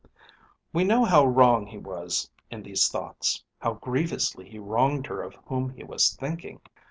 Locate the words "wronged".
4.57-5.05